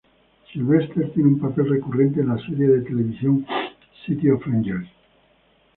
Sylvester 0.51 1.11
tiene 1.13 1.29
un 1.35 1.39
papel 1.39 1.69
recurrente 1.69 2.21
en 2.21 2.29
la 2.29 2.37
serie 2.39 2.67
de 2.69 2.81
televisión 2.81 3.45
"City 4.03 4.31
of 4.31 4.41
Angels". 4.47 4.89